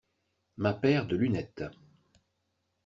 Ma 0.57 0.73
paire 0.73 1.05
de 1.05 1.15
lunettes. 1.15 1.69